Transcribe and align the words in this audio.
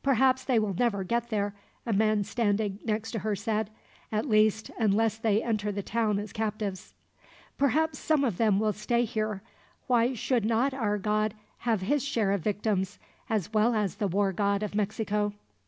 "Perhaps 0.00 0.44
they 0.44 0.60
will 0.60 0.74
never 0.74 1.02
get 1.02 1.28
there," 1.28 1.52
a 1.84 1.92
man 1.92 2.22
standing 2.22 2.78
next 2.84 3.10
to 3.10 3.18
her 3.18 3.34
said. 3.34 3.68
"At 4.12 4.28
least, 4.28 4.70
unless 4.78 5.18
they 5.18 5.42
enter 5.42 5.72
the 5.72 5.82
town 5.82 6.20
as 6.20 6.32
captives. 6.32 6.94
"Perhaps 7.58 7.98
some 7.98 8.22
of 8.22 8.36
them 8.36 8.60
will 8.60 8.72
stay 8.72 9.04
here. 9.04 9.42
Why 9.88 10.14
should 10.14 10.44
not 10.44 10.72
our 10.72 10.98
god 10.98 11.34
have 11.66 11.80
his 11.80 12.04
share 12.04 12.30
of 12.30 12.42
victims, 12.42 13.00
as 13.28 13.52
well 13.52 13.74
as 13.74 13.96
the 13.96 14.06
war 14.06 14.32
god 14.32 14.62
of 14.62 14.72
Mexico?" 14.76 15.32